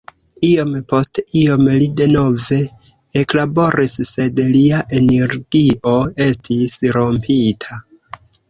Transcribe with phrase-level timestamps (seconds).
[0.47, 2.57] Iom post iom li denove
[3.21, 5.97] eklaboris sed lia energio
[6.29, 7.83] estis rompita.